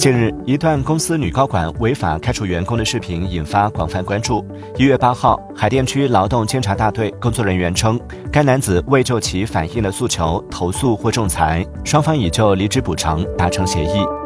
[0.00, 4.42] 近日一段公司女高管违法开除员工的视频引发广泛关注。
[4.78, 8.00] 一月八号海淀区劳动监察大队工作人员称
[8.32, 14.19] 该男子未就其反映的诉求投诉或仲裁双方已就离职补偿达成协议。